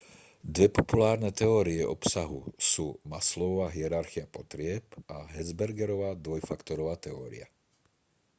[0.53, 2.39] dve populárne teórie obsahu
[2.71, 4.81] sú maslowova hierarchia potrieb
[5.15, 7.45] a hertzbergova dvojfaktorová teória